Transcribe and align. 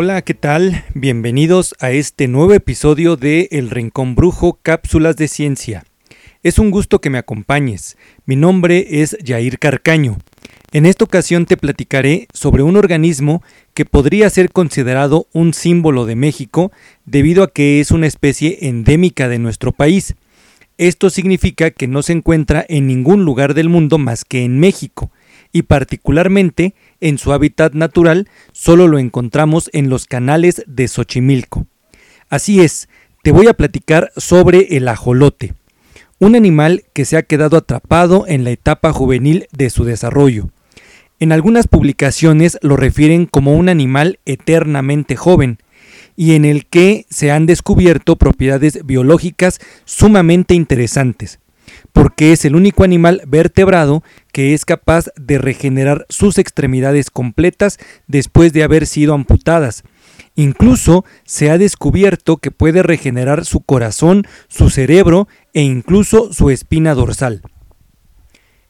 Hola, 0.00 0.22
¿qué 0.22 0.34
tal? 0.34 0.84
Bienvenidos 0.94 1.74
a 1.80 1.90
este 1.90 2.28
nuevo 2.28 2.54
episodio 2.54 3.16
de 3.16 3.48
El 3.50 3.68
Rincón 3.68 4.14
Brujo 4.14 4.60
Cápsulas 4.62 5.16
de 5.16 5.26
Ciencia. 5.26 5.82
Es 6.44 6.60
un 6.60 6.70
gusto 6.70 7.00
que 7.00 7.10
me 7.10 7.18
acompañes. 7.18 7.96
Mi 8.24 8.36
nombre 8.36 8.86
es 9.02 9.16
Jair 9.26 9.58
Carcaño. 9.58 10.18
En 10.70 10.86
esta 10.86 11.04
ocasión 11.04 11.46
te 11.46 11.56
platicaré 11.56 12.28
sobre 12.32 12.62
un 12.62 12.76
organismo 12.76 13.42
que 13.74 13.86
podría 13.86 14.30
ser 14.30 14.52
considerado 14.52 15.26
un 15.32 15.52
símbolo 15.52 16.06
de 16.06 16.14
México 16.14 16.70
debido 17.04 17.42
a 17.42 17.52
que 17.52 17.80
es 17.80 17.90
una 17.90 18.06
especie 18.06 18.68
endémica 18.68 19.26
de 19.26 19.40
nuestro 19.40 19.72
país. 19.72 20.14
Esto 20.76 21.10
significa 21.10 21.72
que 21.72 21.88
no 21.88 22.04
se 22.04 22.12
encuentra 22.12 22.64
en 22.68 22.86
ningún 22.86 23.24
lugar 23.24 23.52
del 23.52 23.68
mundo 23.68 23.98
más 23.98 24.24
que 24.24 24.44
en 24.44 24.60
México 24.60 25.10
y 25.52 25.62
particularmente 25.62 26.74
en 27.00 27.18
su 27.18 27.32
hábitat 27.32 27.74
natural 27.74 28.28
solo 28.52 28.88
lo 28.88 28.98
encontramos 28.98 29.70
en 29.72 29.88
los 29.88 30.06
canales 30.06 30.62
de 30.66 30.88
Xochimilco. 30.88 31.66
Así 32.28 32.60
es, 32.60 32.88
te 33.22 33.32
voy 33.32 33.46
a 33.46 33.54
platicar 33.54 34.12
sobre 34.16 34.76
el 34.76 34.88
ajolote, 34.88 35.54
un 36.18 36.36
animal 36.36 36.84
que 36.92 37.04
se 37.04 37.16
ha 37.16 37.22
quedado 37.22 37.56
atrapado 37.56 38.24
en 38.26 38.44
la 38.44 38.50
etapa 38.50 38.92
juvenil 38.92 39.46
de 39.52 39.70
su 39.70 39.84
desarrollo. 39.84 40.50
En 41.20 41.32
algunas 41.32 41.66
publicaciones 41.66 42.58
lo 42.62 42.76
refieren 42.76 43.26
como 43.26 43.54
un 43.54 43.68
animal 43.68 44.20
eternamente 44.24 45.16
joven, 45.16 45.58
y 46.16 46.34
en 46.34 46.44
el 46.44 46.66
que 46.66 47.06
se 47.10 47.30
han 47.30 47.46
descubierto 47.46 48.16
propiedades 48.16 48.84
biológicas 48.84 49.60
sumamente 49.84 50.54
interesantes 50.54 51.38
porque 51.92 52.32
es 52.32 52.44
el 52.44 52.56
único 52.56 52.84
animal 52.84 53.22
vertebrado 53.26 54.02
que 54.32 54.54
es 54.54 54.64
capaz 54.64 55.06
de 55.16 55.38
regenerar 55.38 56.06
sus 56.08 56.38
extremidades 56.38 57.10
completas 57.10 57.78
después 58.06 58.52
de 58.52 58.62
haber 58.62 58.86
sido 58.86 59.14
amputadas. 59.14 59.82
Incluso 60.34 61.04
se 61.24 61.50
ha 61.50 61.58
descubierto 61.58 62.36
que 62.36 62.50
puede 62.50 62.82
regenerar 62.82 63.44
su 63.44 63.60
corazón, 63.60 64.26
su 64.46 64.70
cerebro 64.70 65.26
e 65.52 65.62
incluso 65.62 66.32
su 66.32 66.50
espina 66.50 66.94
dorsal. 66.94 67.42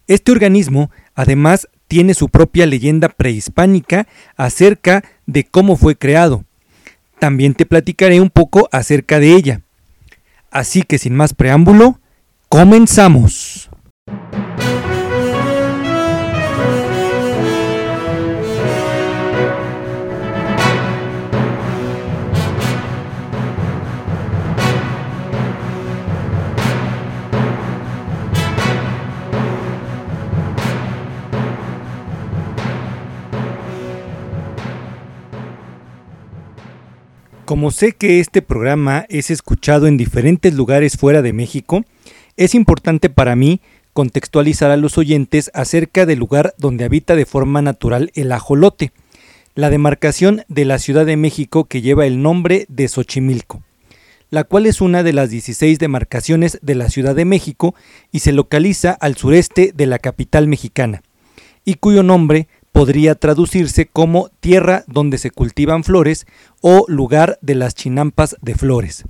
Este 0.07 0.33
organismo 0.33 0.91
además 1.15 1.69
tiene 1.87 2.15
su 2.15 2.31
propia 2.31 2.67
leyenda 2.67 3.09
prehispánica 3.11 4.07
acerca 4.37 5.05
de 5.27 5.45
cómo 5.45 5.77
fue 5.77 5.97
creado. 5.97 6.45
También 7.19 7.55
te 7.55 7.67
platicaré 7.67 8.21
un 8.21 8.31
poco 8.31 8.69
acerca 8.73 9.19
de 9.21 9.35
ella. 9.35 9.61
Así 10.51 10.83
que 10.83 10.99
sin 10.99 11.15
más 11.15 11.35
preámbulo, 11.35 12.01
Comenzamos. 12.51 13.69
Como 37.45 37.71
sé 37.71 37.93
que 37.93 38.21
este 38.21 38.41
programa 38.43 39.07
es 39.09 39.31
escuchado 39.31 39.87
en 39.87 39.97
diferentes 39.97 40.55
lugares 40.55 40.97
fuera 40.97 41.23
de 41.23 41.33
México, 41.33 41.83
es 42.39 42.55
importante 42.55 43.11
para 43.11 43.37
mí 43.37 43.61
contextualizar 43.93 44.71
a 44.71 44.77
los 44.77 44.97
oyentes 44.97 45.51
acerca 45.55 46.07
del 46.07 46.21
lugar 46.21 46.55
donde 46.57 46.85
habita 46.85 47.17
de 47.17 47.27
forma 47.27 47.61
natural 47.63 48.13
el 48.15 48.31
ajolote, 48.31 48.93
la 49.57 49.71
demarcación 49.71 50.45
de 50.47 50.65
la 50.65 50.79
Ciudad 50.79 51.05
de 51.05 51.17
México 51.17 51.65
que 51.65 51.83
lleva 51.83 52.07
el 52.07 52.23
nombre 52.23 52.65
de 52.69 52.87
Xochimilco, 52.87 53.65
la 54.31 54.45
cual 54.45 54.67
es 54.67 54.81
una 54.81 55.03
de 55.03 55.13
las 55.13 55.31
16 55.31 55.81
demarcaciones 55.81 56.61
de 56.63 56.77
la 56.77 56.89
Ciudad 56.91 57.17
de 57.17 57.25
México 57.25 57.75
y 58.13 58.21
se 58.21 58.31
localiza 58.31 58.93
al 58.93 59.17
sureste 59.17 59.73
de 59.75 59.87
la 59.87 59.99
capital 59.99 60.47
mexicana, 60.47 61.03
y 61.65 61.75
cuyo 61.75 62.05
nombre 62.05 62.47
podría 62.71 63.17
traducirse 63.17 63.87
como 63.87 64.31
tierra 64.39 64.85
donde 64.87 65.19
se 65.19 65.33
cultivan 65.33 65.83
flores 65.83 66.25
o 66.61 66.85
lugar 66.87 67.41
de 67.43 67.57
las 67.57 67.75
chinampas 67.75 68.37
de 68.43 68.55
flores. 68.55 69.07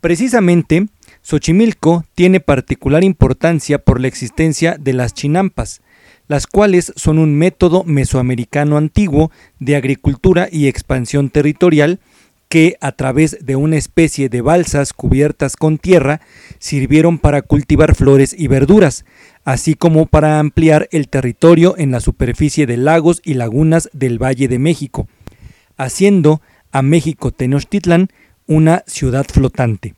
Precisamente, 0.00 0.86
Xochimilco 1.24 2.04
tiene 2.14 2.38
particular 2.38 3.02
importancia 3.02 3.78
por 3.78 3.98
la 3.98 4.08
existencia 4.08 4.76
de 4.78 4.92
las 4.92 5.14
chinampas, 5.14 5.80
las 6.28 6.46
cuales 6.46 6.92
son 6.96 7.18
un 7.18 7.34
método 7.34 7.82
mesoamericano 7.84 8.76
antiguo 8.76 9.30
de 9.58 9.74
agricultura 9.74 10.48
y 10.52 10.68
expansión 10.68 11.30
territorial 11.30 11.98
que, 12.50 12.76
a 12.82 12.92
través 12.92 13.38
de 13.40 13.56
una 13.56 13.78
especie 13.78 14.28
de 14.28 14.42
balsas 14.42 14.92
cubiertas 14.92 15.56
con 15.56 15.78
tierra, 15.78 16.20
sirvieron 16.58 17.18
para 17.18 17.40
cultivar 17.40 17.94
flores 17.94 18.36
y 18.38 18.46
verduras, 18.46 19.06
así 19.44 19.76
como 19.76 20.04
para 20.04 20.38
ampliar 20.38 20.88
el 20.92 21.08
territorio 21.08 21.74
en 21.78 21.90
la 21.90 22.00
superficie 22.00 22.66
de 22.66 22.76
lagos 22.76 23.22
y 23.24 23.32
lagunas 23.32 23.88
del 23.94 24.22
Valle 24.22 24.46
de 24.46 24.58
México, 24.58 25.08
haciendo 25.78 26.42
a 26.70 26.82
México 26.82 27.30
Tenochtitlan 27.30 28.08
una 28.46 28.84
ciudad 28.86 29.24
flotante 29.26 29.94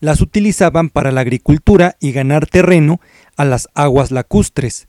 las 0.00 0.20
utilizaban 0.20 0.90
para 0.90 1.12
la 1.12 1.22
agricultura 1.22 1.96
y 2.00 2.12
ganar 2.12 2.46
terreno 2.46 3.00
a 3.36 3.44
las 3.44 3.68
aguas 3.74 4.10
lacustres. 4.10 4.88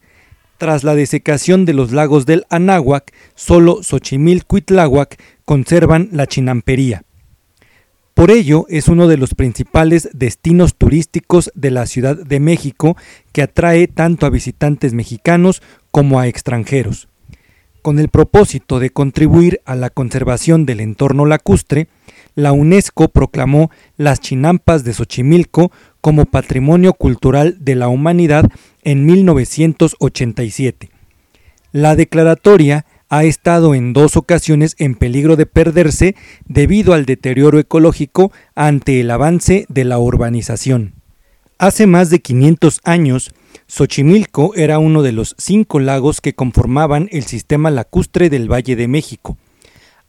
Tras 0.58 0.84
la 0.84 0.96
desecación 0.96 1.66
de 1.66 1.74
los 1.74 1.92
lagos 1.92 2.26
del 2.26 2.46
Anáhuac, 2.50 3.14
solo 3.36 3.82
Xochimilco 3.82 4.58
y 4.58 4.64
conservan 5.46 6.10
la 6.12 6.28
chinampería. 6.28 7.04
Por 8.14 8.32
ello 8.32 8.66
es 8.68 8.90
uno 8.90 9.08
de 9.08 9.16
los 9.16 9.34
principales 9.34 10.10
destinos 10.12 10.76
turísticos 10.76 11.54
de 11.56 11.72
la 11.72 11.86
Ciudad 11.86 12.18
de 12.18 12.42
México 12.42 12.98
que 13.32 13.42
atrae 13.42 13.88
tanto 13.88 14.26
a 14.26 14.30
visitantes 14.30 14.94
mexicanos 14.94 15.62
como 15.92 16.20
a 16.20 16.28
extranjeros. 16.28 17.08
Con 17.82 17.98
el 17.98 18.10
propósito 18.10 18.80
de 18.80 18.90
contribuir 18.90 19.62
a 19.64 19.76
la 19.76 19.90
conservación 19.90 20.66
del 20.66 20.82
entorno 20.82 21.26
lacustre, 21.26 21.88
la 22.40 22.54
UNESCO 22.54 23.10
proclamó 23.10 23.70
las 23.98 24.22
chinampas 24.22 24.84
de 24.84 24.94
Xochimilco 24.94 25.72
como 26.02 26.26
Patrimonio 26.26 26.94
Cultural 26.94 27.58
de 27.60 27.76
la 27.76 27.90
Humanidad 27.90 28.50
en 28.82 29.06
1987. 29.06 30.90
La 31.72 31.96
declaratoria 31.96 32.86
ha 33.10 33.24
estado 33.24 33.76
en 33.76 33.94
dos 33.94 34.16
ocasiones 34.16 34.76
en 34.80 34.96
peligro 34.96 35.36
de 35.36 35.46
perderse 35.48 36.16
debido 36.46 36.94
al 36.94 37.06
deterioro 37.06 37.60
ecológico 37.60 38.32
ante 38.56 39.02
el 39.02 39.12
avance 39.12 39.66
de 39.68 39.84
la 39.84 40.00
urbanización. 40.00 40.94
Hace 41.58 41.88
más 41.88 42.10
de 42.10 42.20
500 42.20 42.80
años, 42.86 43.32
Xochimilco 43.68 44.56
era 44.56 44.80
uno 44.80 45.02
de 45.02 45.12
los 45.12 45.36
cinco 45.38 45.80
lagos 45.80 46.22
que 46.22 46.34
conformaban 46.34 47.10
el 47.12 47.24
sistema 47.24 47.70
lacustre 47.70 48.30
del 48.30 48.50
Valle 48.50 48.78
de 48.78 48.88
México. 48.88 49.38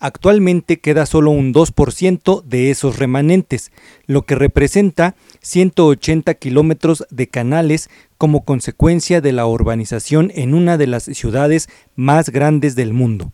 Actualmente 0.02 0.80
queda 0.80 1.04
solo 1.04 1.30
un 1.30 1.52
2% 1.52 2.42
de 2.42 2.70
esos 2.70 2.98
remanentes, 2.98 3.70
lo 4.06 4.22
que 4.22 4.34
representa 4.34 5.14
180 5.42 6.32
kilómetros 6.34 7.04
de 7.10 7.28
canales 7.28 7.90
como 8.16 8.46
consecuencia 8.46 9.20
de 9.20 9.32
la 9.32 9.46
urbanización 9.46 10.32
en 10.34 10.54
una 10.54 10.78
de 10.78 10.86
las 10.86 11.04
ciudades 11.04 11.68
más 11.96 12.30
grandes 12.30 12.76
del 12.76 12.94
mundo. 12.94 13.30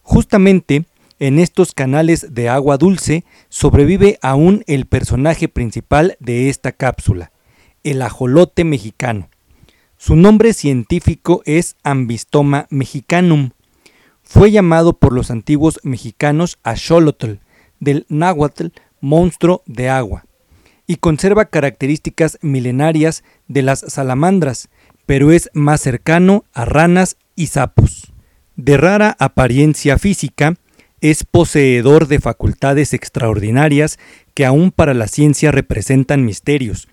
Justamente 0.00 0.86
en 1.18 1.38
estos 1.38 1.72
canales 1.72 2.34
de 2.34 2.48
agua 2.48 2.78
dulce 2.78 3.24
sobrevive 3.50 4.18
aún 4.22 4.64
el 4.66 4.86
personaje 4.86 5.46
principal 5.46 6.16
de 6.20 6.48
esta 6.48 6.72
cápsula, 6.72 7.32
el 7.84 8.00
ajolote 8.00 8.64
mexicano. 8.64 9.28
Su 9.98 10.16
nombre 10.16 10.54
científico 10.54 11.42
es 11.44 11.76
Ambistoma 11.82 12.66
mexicanum 12.70 13.50
fue 14.26 14.50
llamado 14.50 14.98
por 14.98 15.12
los 15.12 15.30
antiguos 15.30 15.78
mexicanos 15.84 16.58
Axolotl, 16.64 17.34
del 17.78 18.06
náhuatl 18.08 18.66
monstruo 19.00 19.62
de 19.66 19.88
agua, 19.88 20.26
y 20.86 20.96
conserva 20.96 21.44
características 21.44 22.38
milenarias 22.42 23.22
de 23.46 23.62
las 23.62 23.80
salamandras, 23.80 24.68
pero 25.06 25.30
es 25.30 25.48
más 25.54 25.80
cercano 25.80 26.44
a 26.52 26.64
ranas 26.64 27.16
y 27.36 27.46
sapos. 27.46 28.12
De 28.56 28.76
rara 28.76 29.16
apariencia 29.20 29.96
física, 29.96 30.56
es 31.00 31.22
poseedor 31.22 32.08
de 32.08 32.18
facultades 32.18 32.94
extraordinarias 32.94 33.98
que 34.34 34.44
aún 34.44 34.72
para 34.72 34.94
la 34.94 35.06
ciencia 35.06 35.52
representan 35.52 36.24
misterios. 36.24 36.88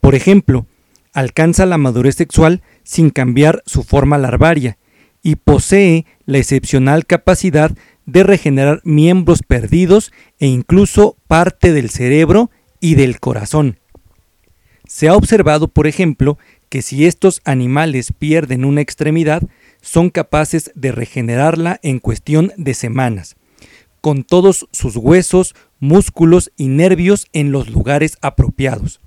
Por 0.00 0.14
ejemplo, 0.14 0.66
alcanza 1.12 1.66
la 1.66 1.78
madurez 1.78 2.14
sexual 2.14 2.62
sin 2.84 3.10
cambiar 3.10 3.62
su 3.66 3.82
forma 3.82 4.18
larvaria 4.18 4.78
y 5.26 5.34
posee 5.34 6.06
la 6.24 6.38
excepcional 6.38 7.04
capacidad 7.04 7.72
de 8.04 8.22
regenerar 8.22 8.80
miembros 8.84 9.42
perdidos 9.42 10.12
e 10.38 10.46
incluso 10.46 11.16
parte 11.26 11.72
del 11.72 11.90
cerebro 11.90 12.52
y 12.78 12.94
del 12.94 13.18
corazón. 13.18 13.80
Se 14.86 15.08
ha 15.08 15.16
observado, 15.16 15.66
por 15.66 15.88
ejemplo, 15.88 16.38
que 16.68 16.80
si 16.80 17.06
estos 17.06 17.40
animales 17.44 18.12
pierden 18.16 18.64
una 18.64 18.82
extremidad, 18.82 19.42
son 19.80 20.10
capaces 20.10 20.70
de 20.76 20.92
regenerarla 20.92 21.80
en 21.82 21.98
cuestión 21.98 22.52
de 22.56 22.74
semanas, 22.74 23.34
con 24.00 24.22
todos 24.22 24.68
sus 24.70 24.94
huesos, 24.94 25.56
músculos 25.80 26.52
y 26.56 26.68
nervios 26.68 27.26
en 27.32 27.50
los 27.50 27.68
lugares 27.68 28.16
apropiados. 28.20 29.00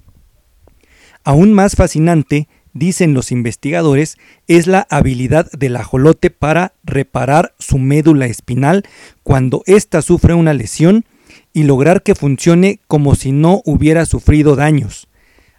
Aún 1.24 1.54
más 1.54 1.78
fascinante, 1.78 2.50
dicen 2.80 3.14
los 3.14 3.32
investigadores, 3.32 4.18
es 4.48 4.66
la 4.66 4.88
habilidad 4.90 5.52
del 5.52 5.76
ajolote 5.76 6.32
para 6.32 6.74
reparar 6.84 7.54
su 7.60 7.78
médula 7.78 8.26
espinal 8.26 8.84
cuando 9.22 9.62
ésta 9.68 10.02
sufre 10.02 10.34
una 10.34 10.54
lesión 10.54 11.06
y 11.54 11.64
lograr 11.64 12.02
que 12.02 12.16
funcione 12.16 12.80
como 12.88 13.16
si 13.16 13.32
no 13.32 13.62
hubiera 13.66 14.06
sufrido 14.06 14.56
daños. 14.56 15.08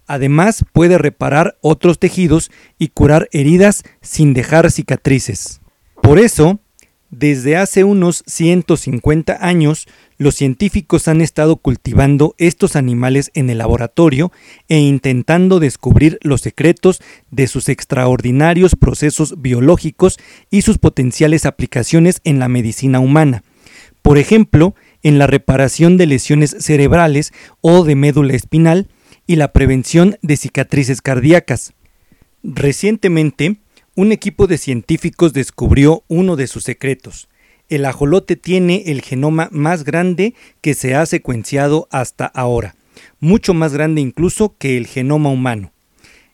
Además, 0.06 0.64
puede 0.72 0.98
reparar 0.98 1.56
otros 1.60 2.00
tejidos 2.00 2.50
y 2.78 2.88
curar 2.88 3.28
heridas 3.30 3.84
sin 4.00 4.34
dejar 4.34 4.72
cicatrices. 4.72 5.60
Por 6.02 6.18
eso, 6.18 6.58
desde 7.10 7.56
hace 7.56 7.82
unos 7.82 8.22
150 8.26 9.44
años, 9.44 9.88
los 10.16 10.36
científicos 10.36 11.08
han 11.08 11.20
estado 11.20 11.56
cultivando 11.56 12.36
estos 12.38 12.76
animales 12.76 13.32
en 13.34 13.50
el 13.50 13.58
laboratorio 13.58 14.30
e 14.68 14.78
intentando 14.78 15.58
descubrir 15.58 16.18
los 16.22 16.40
secretos 16.40 17.00
de 17.32 17.48
sus 17.48 17.68
extraordinarios 17.68 18.76
procesos 18.76 19.42
biológicos 19.42 20.18
y 20.50 20.62
sus 20.62 20.78
potenciales 20.78 21.46
aplicaciones 21.46 22.20
en 22.22 22.38
la 22.38 22.48
medicina 22.48 23.00
humana. 23.00 23.42
Por 24.02 24.16
ejemplo, 24.16 24.76
en 25.02 25.18
la 25.18 25.26
reparación 25.26 25.96
de 25.96 26.06
lesiones 26.06 26.56
cerebrales 26.60 27.32
o 27.60 27.84
de 27.84 27.96
médula 27.96 28.34
espinal 28.34 28.88
y 29.26 29.36
la 29.36 29.52
prevención 29.52 30.16
de 30.22 30.36
cicatrices 30.36 31.02
cardíacas. 31.02 31.72
Recientemente, 32.42 33.59
un 33.96 34.12
equipo 34.12 34.46
de 34.46 34.58
científicos 34.58 35.32
descubrió 35.32 36.04
uno 36.08 36.36
de 36.36 36.46
sus 36.46 36.64
secretos. 36.64 37.28
El 37.68 37.84
ajolote 37.84 38.36
tiene 38.36 38.84
el 38.86 39.02
genoma 39.02 39.48
más 39.52 39.84
grande 39.84 40.34
que 40.60 40.74
se 40.74 40.94
ha 40.94 41.06
secuenciado 41.06 41.88
hasta 41.90 42.26
ahora, 42.26 42.74
mucho 43.20 43.54
más 43.54 43.72
grande 43.72 44.00
incluso 44.00 44.56
que 44.58 44.76
el 44.76 44.86
genoma 44.86 45.30
humano. 45.30 45.72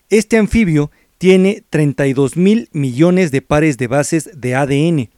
Este 0.09 0.39
anfibio 0.39 0.91
tiene 1.19 1.63
32 1.71 2.37
mil 2.37 2.69
millones 2.73 3.31
de 3.31 3.43
pares 3.43 3.79
de 3.79 3.87
bases 3.87 4.31
de 4.35 4.55
ADN, 4.55 5.11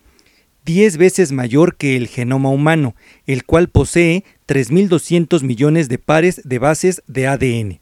10 0.64 0.96
veces 0.96 1.32
mayor 1.32 1.76
que 1.76 1.96
el 1.96 2.08
genoma 2.08 2.50
humano, 2.50 2.94
el 3.26 3.44
cual 3.44 3.68
posee 3.68 4.24
3.200 4.46 5.42
millones 5.42 5.88
de 5.88 5.98
pares 5.98 6.42
de 6.44 6.58
bases 6.58 7.02
de 7.06 7.26
ADN. 7.26 7.80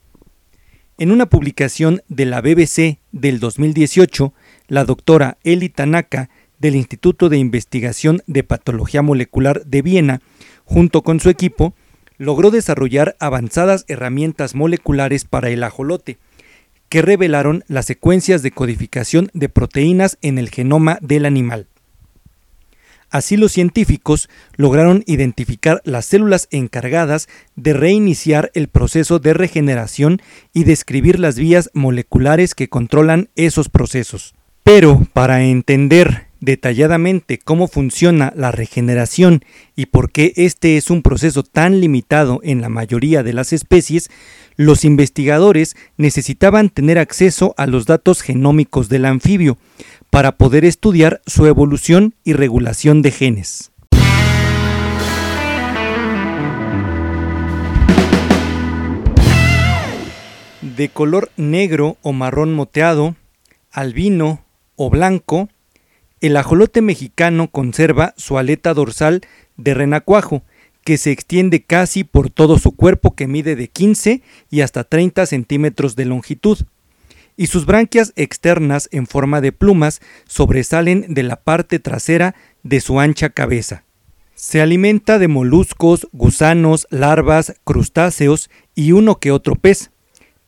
En 0.99 1.11
una 1.11 1.27
publicación 1.27 2.03
de 2.09 2.25
la 2.27 2.41
BBC 2.41 2.99
del 3.13 3.39
2018, 3.39 4.33
la 4.69 4.85
doctora 4.85 5.39
Eli 5.45 5.69
Tanaka 5.69 6.31
del 6.59 6.77
Instituto 6.77 7.29
de 7.29 7.39
Investigación 7.39 8.23
de 8.27 8.43
Patología 8.43 9.03
Molecular 9.03 9.65
de 9.67 9.83
Viena, 9.83 10.21
junto 10.65 11.03
con 11.03 11.21
su 11.21 11.31
equipo, 11.31 11.75
logró 12.19 12.51
desarrollar 12.51 13.17
avanzadas 13.21 13.85
herramientas 13.89 14.55
moleculares 14.55 15.25
para 15.25 15.51
el 15.51 15.63
ajolote, 15.63 16.19
que 16.89 17.03
revelaron 17.03 17.65
las 17.67 17.87
secuencias 17.87 18.43
de 18.43 18.53
codificación 18.53 19.29
de 19.35 19.49
proteínas 19.49 20.19
en 20.23 20.39
el 20.39 20.51
genoma 20.51 20.99
del 21.03 21.27
animal. 21.27 21.67
Así 23.11 23.37
los 23.37 23.53
científicos 23.53 24.29
lograron 24.57 25.05
identificar 25.07 25.81
las 25.85 26.07
células 26.07 26.49
encargadas 26.51 27.29
de 27.55 27.73
reiniciar 27.73 28.51
el 28.55 28.69
proceso 28.69 29.19
de 29.19 29.33
regeneración 29.33 30.21
y 30.53 30.65
describir 30.65 31.21
las 31.21 31.39
vías 31.39 31.71
moleculares 31.73 32.55
que 32.55 32.69
controlan 32.69 33.29
esos 33.37 33.69
procesos. 33.69 34.36
Pero 34.67 35.07
para 35.13 35.45
entender 35.45 36.27
detalladamente 36.41 37.39
cómo 37.39 37.69
funciona 37.69 38.33
la 38.35 38.51
regeneración 38.51 39.45
y 39.77 39.87
por 39.87 40.11
qué 40.11 40.33
este 40.35 40.77
es 40.77 40.91
un 40.91 41.03
proceso 41.03 41.45
tan 41.45 41.81
limitado 41.81 42.41
en 42.43 42.61
la 42.61 42.69
mayoría 42.69 43.23
de 43.23 43.33
las 43.33 43.53
especies, 43.53 44.11
los 44.57 44.85
investigadores 44.85 45.77
necesitaban 45.97 46.69
tener 46.69 46.99
acceso 46.99 47.55
a 47.57 47.69
los 47.69 47.87
datos 47.87 48.23
genómicos 48.23 48.89
del 48.89 49.05
anfibio 49.05 49.57
para 50.11 50.33
poder 50.33 50.65
estudiar 50.65 51.23
su 51.27 51.47
evolución 51.47 52.17
y 52.25 52.33
regulación 52.33 53.03
de 53.03 53.13
genes. 53.13 53.71
De 60.61 60.89
color 60.89 61.31
negro 61.37 61.99
o 62.03 62.13
marrón 62.13 62.53
moteado, 62.53 63.15
albino 63.71 64.41
o 64.77 64.91
blanco, 64.91 65.49
el 66.21 66.37
ajolote 66.37 66.81
mexicano 66.81 67.51
conserva 67.51 68.15
su 68.17 68.39
aleta 68.39 68.73
dorsal 68.75 69.23
de 69.57 69.75
renacuajo, 69.75 70.43
que 70.85 70.99
se 70.99 71.11
extiende 71.11 71.65
casi 71.65 72.05
por 72.05 72.31
todo 72.31 72.59
su 72.59 72.77
cuerpo 72.77 73.15
que 73.15 73.27
mide 73.27 73.57
de 73.57 73.69
15 73.69 74.23
y 74.51 74.61
hasta 74.61 74.85
30 74.85 75.27
centímetros 75.27 75.97
de 75.97 76.05
longitud, 76.05 76.59
y 77.37 77.49
sus 77.49 77.67
branquias 77.67 78.13
externas 78.17 78.89
en 78.93 79.07
forma 79.07 79.41
de 79.41 79.53
plumas 79.53 80.01
sobresalen 80.27 81.05
de 81.09 81.23
la 81.23 81.37
parte 81.37 81.79
trasera 81.79 82.35
de 82.63 82.81
su 82.81 83.01
ancha 83.01 83.31
cabeza. 83.31 83.85
Se 84.35 84.61
alimenta 84.61 85.19
de 85.19 85.29
moluscos, 85.29 86.09
gusanos, 86.13 86.87
larvas, 86.91 87.55
crustáceos 87.65 88.51
y 88.75 88.93
uno 88.93 89.19
que 89.19 89.33
otro 89.33 89.57
pez, 89.57 89.91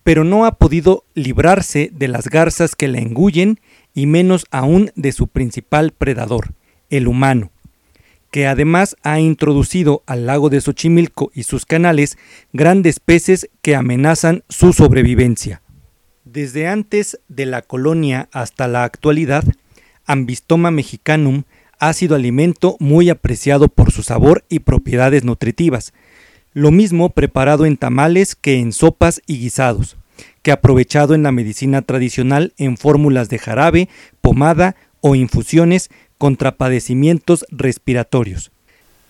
pero 0.02 0.24
no 0.24 0.46
ha 0.46 0.52
podido 0.52 1.04
librarse 1.14 1.90
de 1.92 2.08
las 2.08 2.28
garzas 2.28 2.74
que 2.74 2.88
la 2.88 2.98
engullen 2.98 3.60
y 3.94 4.06
menos 4.06 4.46
aún 4.50 4.90
de 4.94 5.12
su 5.12 5.26
principal 5.26 5.92
predador, 5.92 6.54
el 6.90 7.08
humano, 7.08 7.50
que 8.30 8.46
además 8.46 8.96
ha 9.02 9.20
introducido 9.20 10.02
al 10.06 10.26
lago 10.26 10.50
de 10.50 10.60
Xochimilco 10.60 11.30
y 11.34 11.44
sus 11.44 11.66
canales 11.66 12.18
grandes 12.52 13.00
peces 13.00 13.48
que 13.62 13.74
amenazan 13.74 14.44
su 14.48 14.72
sobrevivencia. 14.72 15.62
Desde 16.24 16.68
antes 16.68 17.18
de 17.28 17.46
la 17.46 17.62
colonia 17.62 18.28
hasta 18.32 18.68
la 18.68 18.84
actualidad, 18.84 19.44
Ambistoma 20.06 20.70
mexicanum 20.70 21.42
ha 21.78 21.92
sido 21.92 22.16
alimento 22.16 22.76
muy 22.80 23.08
apreciado 23.10 23.68
por 23.68 23.92
su 23.92 24.02
sabor 24.02 24.44
y 24.48 24.60
propiedades 24.60 25.24
nutritivas, 25.24 25.92
lo 26.52 26.70
mismo 26.70 27.10
preparado 27.10 27.66
en 27.66 27.76
tamales 27.76 28.34
que 28.34 28.58
en 28.58 28.72
sopas 28.72 29.22
y 29.26 29.38
guisados 29.38 29.96
que 30.42 30.52
aprovechado 30.52 31.14
en 31.14 31.22
la 31.22 31.32
medicina 31.32 31.82
tradicional 31.82 32.52
en 32.58 32.76
fórmulas 32.76 33.28
de 33.28 33.38
jarabe, 33.38 33.88
pomada 34.20 34.76
o 35.00 35.14
infusiones 35.14 35.90
contra 36.18 36.56
padecimientos 36.56 37.46
respiratorios. 37.50 38.50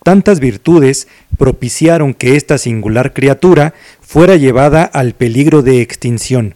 Tantas 0.04 0.40
virtudes 0.40 1.08
propiciaron 1.36 2.14
que 2.14 2.36
esta 2.36 2.56
singular 2.56 3.12
criatura 3.12 3.74
fuera 4.00 4.36
llevada 4.36 4.84
al 4.84 5.12
peligro 5.12 5.62
de 5.62 5.80
extinción, 5.82 6.54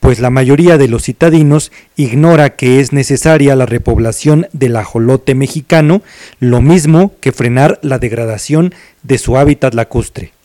pues 0.00 0.20
la 0.20 0.30
mayoría 0.30 0.78
de 0.78 0.86
los 0.86 1.04
citadinos 1.04 1.72
ignora 1.96 2.54
que 2.54 2.78
es 2.78 2.92
necesaria 2.92 3.56
la 3.56 3.66
repoblación 3.66 4.46
del 4.52 4.76
ajolote 4.76 5.34
mexicano, 5.34 6.02
lo 6.38 6.60
mismo 6.60 7.12
que 7.20 7.32
frenar 7.32 7.80
la 7.82 7.98
degradación 7.98 8.72
de 9.02 9.18
su 9.18 9.36
hábitat 9.36 9.74
lacustre. 9.74 10.35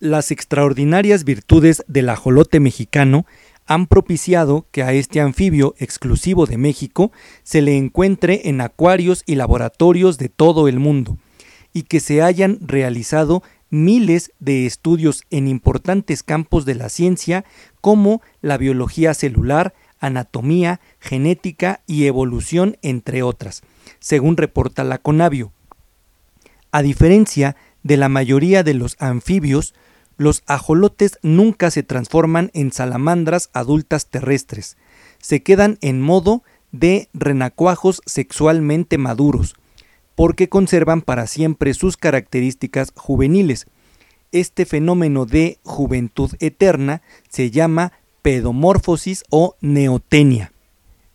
Las 0.00 0.30
extraordinarias 0.30 1.24
virtudes 1.24 1.84
del 1.86 2.08
ajolote 2.08 2.58
mexicano 2.58 3.26
han 3.66 3.86
propiciado 3.86 4.64
que 4.70 4.82
a 4.82 4.94
este 4.94 5.20
anfibio 5.20 5.74
exclusivo 5.78 6.46
de 6.46 6.56
México 6.56 7.12
se 7.42 7.60
le 7.60 7.76
encuentre 7.76 8.48
en 8.48 8.62
acuarios 8.62 9.22
y 9.26 9.34
laboratorios 9.34 10.16
de 10.16 10.30
todo 10.30 10.68
el 10.68 10.78
mundo, 10.78 11.18
y 11.74 11.82
que 11.82 12.00
se 12.00 12.22
hayan 12.22 12.60
realizado 12.62 13.42
miles 13.68 14.32
de 14.40 14.64
estudios 14.64 15.24
en 15.28 15.48
importantes 15.48 16.22
campos 16.22 16.64
de 16.64 16.76
la 16.76 16.88
ciencia 16.88 17.44
como 17.82 18.22
la 18.40 18.56
biología 18.56 19.12
celular, 19.12 19.74
anatomía, 19.98 20.80
genética 20.98 21.82
y 21.86 22.06
evolución, 22.06 22.78
entre 22.80 23.22
otras, 23.22 23.60
según 23.98 24.38
reporta 24.38 24.82
la 24.82 24.96
Conavio. 24.96 25.52
A 26.72 26.80
diferencia 26.80 27.54
de 27.82 27.98
la 27.98 28.08
mayoría 28.08 28.62
de 28.62 28.72
los 28.72 28.96
anfibios, 28.98 29.74
los 30.20 30.42
ajolotes 30.44 31.18
nunca 31.22 31.70
se 31.70 31.82
transforman 31.82 32.50
en 32.52 32.72
salamandras 32.72 33.48
adultas 33.54 34.08
terrestres, 34.08 34.76
se 35.18 35.42
quedan 35.42 35.78
en 35.80 36.02
modo 36.02 36.42
de 36.72 37.08
renacuajos 37.14 38.02
sexualmente 38.04 38.98
maduros, 38.98 39.54
porque 40.14 40.50
conservan 40.50 41.00
para 41.00 41.26
siempre 41.26 41.72
sus 41.72 41.96
características 41.96 42.92
juveniles. 42.94 43.66
Este 44.30 44.66
fenómeno 44.66 45.24
de 45.24 45.58
juventud 45.62 46.30
eterna 46.38 47.00
se 47.30 47.50
llama 47.50 47.92
pedomorfosis 48.20 49.24
o 49.30 49.56
neotenia. 49.62 50.52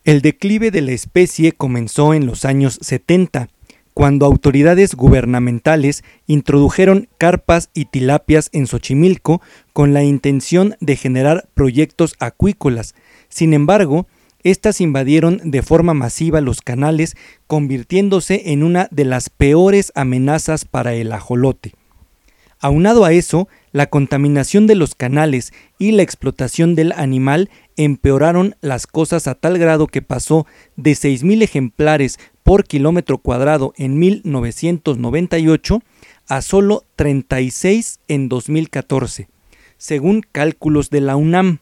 El 0.04 0.24
declive 0.24 0.72
de 0.72 0.82
la 0.82 0.94
especie 0.94 1.52
comenzó 1.52 2.16
en 2.16 2.26
los 2.26 2.44
años 2.44 2.80
70, 2.82 3.50
cuando 3.96 4.28
autoridades 4.28 4.94
gubernamentales 4.94 6.04
introdujeron 6.28 7.08
carpas 7.18 7.72
y 7.74 7.86
tilapias 7.86 8.50
en 8.52 8.68
Xochimilco 8.68 9.42
con 9.74 9.94
la 9.94 10.04
intención 10.04 10.76
de 10.80 10.98
generar 10.98 11.48
proyectos 11.56 12.14
acuícolas. 12.20 12.94
Sin 13.30 13.56
embargo, 13.56 14.06
Estas 14.46 14.80
invadieron 14.80 15.42
de 15.44 15.64
forma 15.64 15.96
masiva 15.96 16.40
los 16.40 16.62
canales, 16.62 17.16
convirtiéndose 17.48 18.52
en 18.52 18.62
una 18.62 18.88
de 18.92 19.04
las 19.04 19.32
peores 19.32 19.92
amenazas 19.96 20.66
para 20.66 20.94
el 20.94 21.12
ajolote. 21.14 21.74
Aunado 22.60 23.06
a 23.06 23.12
eso, 23.12 23.48
la 23.72 23.88
contaminación 23.88 24.68
de 24.68 24.76
los 24.76 24.94
canales 24.94 25.52
y 25.80 25.94
la 25.94 26.04
explotación 26.04 26.76
del 26.76 26.92
animal 26.92 27.50
empeoraron 27.76 28.56
las 28.62 28.86
cosas 28.86 29.28
a 29.28 29.34
tal 29.34 29.58
grado 29.58 29.88
que 29.88 30.04
pasó 30.04 30.46
de 30.76 30.92
6.000 30.92 31.42
ejemplares 31.42 32.20
por 32.46 32.64
kilómetro 32.66 33.18
cuadrado 33.18 33.74
en 33.76 33.98
1998 33.98 35.82
a 36.28 36.42
solo 36.44 36.84
36 36.96 38.00
en 38.08 38.30
2014, 38.30 39.28
según 39.80 40.22
cálculos 40.32 40.92
de 40.92 41.02
la 41.02 41.16
UNAM. 41.16 41.58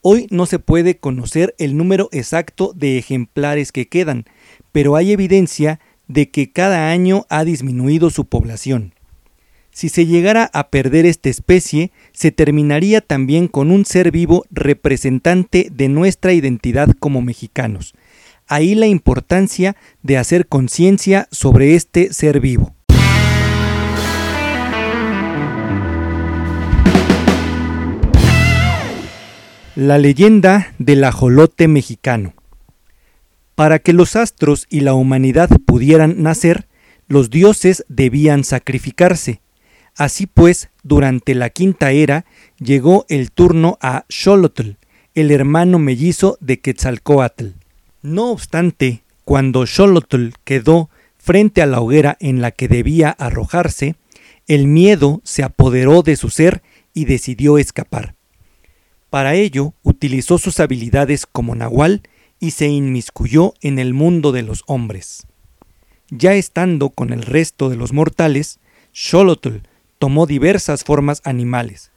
Hoy 0.00 0.26
no 0.30 0.46
se 0.46 0.58
puede 0.58 0.96
conocer 0.96 1.54
el 1.58 1.76
número 1.76 2.08
exacto 2.10 2.72
de 2.74 2.98
ejemplares 2.98 3.70
que 3.70 3.86
quedan, 3.86 4.24
pero 4.72 4.96
hay 4.96 5.12
evidencia 5.12 5.78
de 6.08 6.28
que 6.28 6.50
cada 6.50 6.90
año 6.90 7.24
ha 7.28 7.44
disminuido 7.44 8.10
su 8.10 8.24
población. 8.24 8.94
Si 9.70 9.88
se 9.88 10.06
llegara 10.06 10.50
a 10.52 10.70
perder 10.70 11.06
esta 11.06 11.28
especie, 11.28 11.92
se 12.10 12.32
terminaría 12.32 13.00
también 13.00 13.46
con 13.46 13.70
un 13.70 13.84
ser 13.84 14.10
vivo 14.10 14.44
representante 14.50 15.68
de 15.70 15.88
nuestra 15.88 16.32
identidad 16.32 16.88
como 16.98 17.22
mexicanos. 17.22 17.94
Ahí 18.54 18.74
la 18.74 18.86
importancia 18.86 19.76
de 20.02 20.18
hacer 20.18 20.46
conciencia 20.46 21.26
sobre 21.30 21.74
este 21.74 22.12
ser 22.12 22.38
vivo. 22.38 22.76
La 29.74 29.96
leyenda 29.96 30.74
del 30.78 31.02
ajolote 31.04 31.66
mexicano. 31.66 32.34
Para 33.54 33.78
que 33.78 33.94
los 33.94 34.16
astros 34.16 34.66
y 34.68 34.80
la 34.80 34.92
humanidad 34.92 35.48
pudieran 35.64 36.22
nacer, 36.22 36.68
los 37.08 37.30
dioses 37.30 37.86
debían 37.88 38.44
sacrificarse. 38.44 39.40
Así 39.96 40.26
pues, 40.26 40.68
durante 40.82 41.34
la 41.34 41.48
quinta 41.48 41.92
era 41.92 42.26
llegó 42.58 43.06
el 43.08 43.32
turno 43.32 43.78
a 43.80 44.04
Xolotl, 44.10 44.72
el 45.14 45.30
hermano 45.30 45.78
mellizo 45.78 46.36
de 46.42 46.60
Quetzalcoatl. 46.60 47.61
No 48.02 48.32
obstante, 48.32 49.04
cuando 49.24 49.64
Xolotl 49.64 50.30
quedó 50.42 50.90
frente 51.18 51.62
a 51.62 51.66
la 51.66 51.80
hoguera 51.80 52.16
en 52.18 52.42
la 52.42 52.50
que 52.50 52.66
debía 52.66 53.10
arrojarse, 53.10 53.94
el 54.48 54.66
miedo 54.66 55.20
se 55.22 55.44
apoderó 55.44 56.02
de 56.02 56.16
su 56.16 56.28
ser 56.28 56.62
y 56.92 57.04
decidió 57.04 57.58
escapar. 57.58 58.16
Para 59.08 59.34
ello 59.34 59.74
utilizó 59.84 60.38
sus 60.38 60.58
habilidades 60.58 61.26
como 61.26 61.54
nahual 61.54 62.02
y 62.40 62.50
se 62.50 62.66
inmiscuyó 62.66 63.54
en 63.60 63.78
el 63.78 63.94
mundo 63.94 64.32
de 64.32 64.42
los 64.42 64.64
hombres. 64.66 65.28
Ya 66.10 66.34
estando 66.34 66.90
con 66.90 67.12
el 67.12 67.22
resto 67.22 67.70
de 67.70 67.76
los 67.76 67.92
mortales, 67.92 68.58
Xolotl 68.92 69.58
tomó 70.00 70.26
diversas 70.26 70.82
formas 70.82 71.22
animales. 71.24 71.92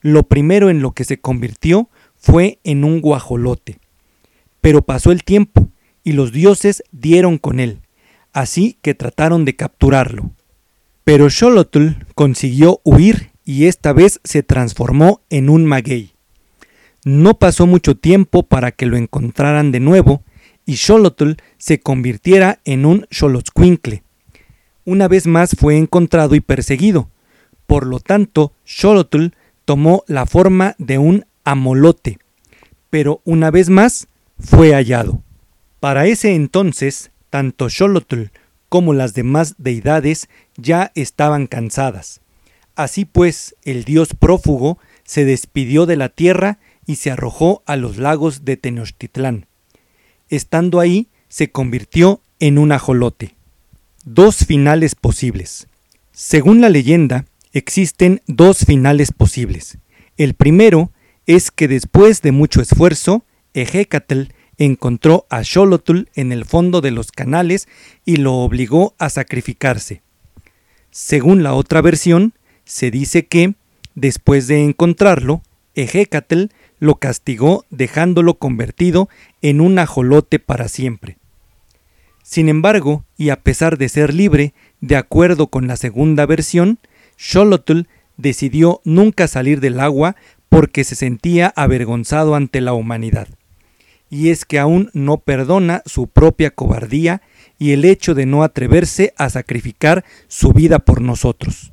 Lo 0.00 0.22
primero 0.22 0.70
en 0.70 0.80
lo 0.80 0.92
que 0.92 1.04
se 1.04 1.18
convirtió 1.18 1.90
fue 2.16 2.58
en 2.64 2.84
un 2.84 3.02
guajolote. 3.02 3.81
Pero 4.62 4.80
pasó 4.80 5.12
el 5.12 5.24
tiempo 5.24 5.68
y 6.02 6.12
los 6.12 6.32
dioses 6.32 6.82
dieron 6.90 7.36
con 7.36 7.60
él, 7.60 7.80
así 8.32 8.78
que 8.80 8.94
trataron 8.94 9.44
de 9.44 9.54
capturarlo. 9.54 10.30
Pero 11.04 11.28
Xolotl 11.28 11.88
consiguió 12.14 12.80
huir 12.84 13.32
y 13.44 13.66
esta 13.66 13.92
vez 13.92 14.20
se 14.24 14.42
transformó 14.42 15.20
en 15.28 15.50
un 15.50 15.66
maguey. 15.66 16.14
No 17.04 17.34
pasó 17.34 17.66
mucho 17.66 17.96
tiempo 17.96 18.44
para 18.44 18.70
que 18.70 18.86
lo 18.86 18.96
encontraran 18.96 19.72
de 19.72 19.80
nuevo 19.80 20.22
y 20.64 20.76
Xolotl 20.76 21.32
se 21.58 21.80
convirtiera 21.80 22.60
en 22.64 22.86
un 22.86 23.06
Xolotzcuincle. 23.10 24.04
Una 24.84 25.08
vez 25.08 25.26
más 25.26 25.56
fue 25.58 25.76
encontrado 25.76 26.36
y 26.36 26.40
perseguido, 26.40 27.10
por 27.66 27.86
lo 27.86 27.98
tanto, 28.00 28.52
Xolotl 28.64 29.28
tomó 29.64 30.04
la 30.06 30.26
forma 30.26 30.74
de 30.78 30.98
un 30.98 31.24
amolote, 31.44 32.18
pero 32.90 33.20
una 33.24 33.50
vez 33.50 33.70
más 33.70 34.06
fue 34.38 34.72
hallado. 34.72 35.22
Para 35.80 36.06
ese 36.06 36.34
entonces, 36.34 37.10
tanto 37.30 37.68
Xolotl 37.68 38.24
como 38.68 38.94
las 38.94 39.14
demás 39.14 39.54
deidades 39.58 40.28
ya 40.56 40.92
estaban 40.94 41.46
cansadas. 41.46 42.20
Así 42.74 43.04
pues, 43.04 43.54
el 43.64 43.84
dios 43.84 44.14
prófugo 44.18 44.78
se 45.04 45.24
despidió 45.24 45.86
de 45.86 45.96
la 45.96 46.08
tierra 46.08 46.58
y 46.86 46.96
se 46.96 47.10
arrojó 47.10 47.62
a 47.66 47.76
los 47.76 47.98
lagos 47.98 48.44
de 48.44 48.56
Tenochtitlán. 48.56 49.46
Estando 50.28 50.80
ahí, 50.80 51.08
se 51.28 51.50
convirtió 51.50 52.20
en 52.40 52.58
un 52.58 52.72
ajolote. 52.72 53.34
Dos 54.04 54.38
finales 54.46 54.94
posibles. 54.94 55.68
Según 56.12 56.60
la 56.60 56.68
leyenda, 56.68 57.26
existen 57.52 58.22
dos 58.26 58.64
finales 58.64 59.12
posibles. 59.12 59.78
El 60.16 60.34
primero 60.34 60.90
es 61.26 61.50
que 61.50 61.68
después 61.68 62.22
de 62.22 62.32
mucho 62.32 62.60
esfuerzo, 62.60 63.24
Ejecatl 63.54 64.22
encontró 64.58 65.26
a 65.30 65.44
Xolotl 65.44 66.04
en 66.14 66.32
el 66.32 66.44
fondo 66.44 66.80
de 66.80 66.90
los 66.90 67.12
canales 67.12 67.68
y 68.04 68.16
lo 68.16 68.34
obligó 68.34 68.94
a 68.98 69.10
sacrificarse. 69.10 70.02
Según 70.90 71.42
la 71.42 71.54
otra 71.54 71.80
versión, 71.80 72.34
se 72.64 72.90
dice 72.90 73.26
que, 73.26 73.54
después 73.94 74.46
de 74.46 74.62
encontrarlo, 74.62 75.42
Ejecatl 75.74 76.46
lo 76.78 76.96
castigó 76.96 77.64
dejándolo 77.70 78.34
convertido 78.34 79.08
en 79.40 79.60
un 79.60 79.78
ajolote 79.78 80.38
para 80.38 80.68
siempre. 80.68 81.18
Sin 82.22 82.48
embargo, 82.48 83.04
y 83.16 83.30
a 83.30 83.40
pesar 83.40 83.78
de 83.78 83.88
ser 83.88 84.14
libre, 84.14 84.54
de 84.80 84.96
acuerdo 84.96 85.48
con 85.48 85.66
la 85.66 85.76
segunda 85.76 86.26
versión, 86.26 86.78
Xolotl 87.16 87.82
decidió 88.16 88.80
nunca 88.84 89.28
salir 89.28 89.60
del 89.60 89.80
agua 89.80 90.16
porque 90.48 90.84
se 90.84 90.94
sentía 90.94 91.52
avergonzado 91.56 92.34
ante 92.34 92.60
la 92.60 92.74
humanidad. 92.74 93.28
Y 94.12 94.28
es 94.28 94.44
que 94.44 94.58
aún 94.58 94.90
no 94.92 95.16
perdona 95.16 95.80
su 95.86 96.06
propia 96.06 96.50
cobardía 96.50 97.22
y 97.58 97.72
el 97.72 97.86
hecho 97.86 98.14
de 98.14 98.26
no 98.26 98.42
atreverse 98.42 99.14
a 99.16 99.30
sacrificar 99.30 100.04
su 100.28 100.52
vida 100.52 100.80
por 100.80 101.00
nosotros. 101.00 101.72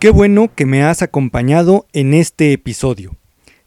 Qué 0.00 0.10
bueno 0.10 0.54
que 0.54 0.64
me 0.64 0.84
has 0.84 1.02
acompañado 1.02 1.88
en 1.92 2.14
este 2.14 2.52
episodio. 2.52 3.16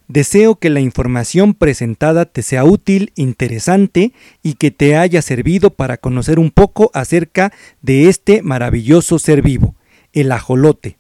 Deseo 0.08 0.56
que 0.56 0.70
la 0.70 0.80
información 0.80 1.54
presentada 1.54 2.24
te 2.24 2.42
sea 2.42 2.64
útil, 2.64 3.12
interesante 3.16 4.14
y 4.42 4.54
que 4.54 4.72
te 4.72 4.96
haya 4.96 5.22
servido 5.22 5.72
para 5.72 5.98
conocer 5.98 6.40
un 6.40 6.50
poco 6.50 6.90
acerca 6.94 7.52
de 7.82 8.08
este 8.08 8.44
maravilloso 8.44 9.20
ser 9.20 9.42
vivo, 9.42 9.76
el 10.14 10.32
ajolote. 10.32 11.00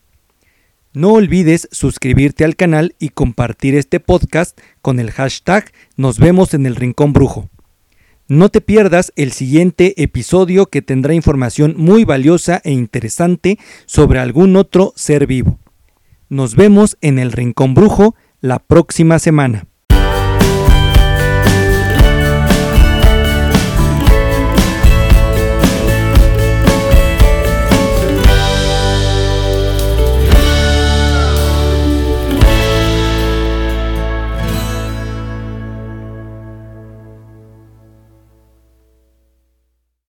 No 0.91 1.13
olvides 1.13 1.69
suscribirte 1.71 2.43
al 2.43 2.57
canal 2.57 2.95
y 2.99 3.07
compartir 3.07 3.75
este 3.75 4.01
podcast 4.01 4.59
con 4.81 4.99
el 4.99 5.11
hashtag 5.11 5.71
Nos 5.95 6.19
vemos 6.19 6.53
en 6.53 6.65
el 6.65 6.75
Rincón 6.75 7.13
Brujo. 7.13 7.49
No 8.31 8.47
te 8.47 8.61
pierdas 8.61 9.11
el 9.17 9.33
siguiente 9.33 10.01
episodio 10.01 10.67
que 10.67 10.81
tendrá 10.81 11.13
información 11.13 11.73
muy 11.75 12.05
valiosa 12.05 12.61
e 12.63 12.71
interesante 12.71 13.59
sobre 13.85 14.19
algún 14.19 14.55
otro 14.55 14.93
ser 14.95 15.27
vivo. 15.27 15.59
Nos 16.29 16.55
vemos 16.55 16.97
en 17.01 17.19
el 17.19 17.33
Rincón 17.33 17.73
Brujo 17.73 18.15
la 18.39 18.59
próxima 18.59 19.19
semana. 19.19 19.67